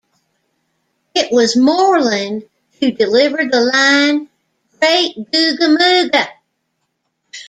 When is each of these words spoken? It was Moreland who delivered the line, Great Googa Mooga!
It 1.13 1.31
was 1.31 1.55
Moreland 1.55 2.49
who 2.79 2.89
delivered 2.91 3.51
the 3.51 3.59
line, 3.61 4.29
Great 4.79 5.15
Googa 5.31 5.77
Mooga! 5.77 6.27